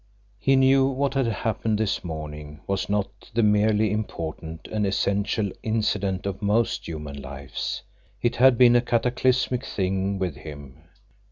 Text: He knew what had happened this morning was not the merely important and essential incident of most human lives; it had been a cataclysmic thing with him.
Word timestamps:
He 0.39 0.55
knew 0.55 0.87
what 0.87 1.13
had 1.13 1.27
happened 1.27 1.77
this 1.77 2.03
morning 2.03 2.61
was 2.65 2.89
not 2.89 3.29
the 3.35 3.43
merely 3.43 3.91
important 3.91 4.67
and 4.71 4.83
essential 4.83 5.51
incident 5.61 6.25
of 6.25 6.41
most 6.41 6.87
human 6.87 7.21
lives; 7.21 7.83
it 8.19 8.37
had 8.37 8.57
been 8.57 8.75
a 8.75 8.81
cataclysmic 8.81 9.63
thing 9.63 10.17
with 10.17 10.37
him. 10.37 10.85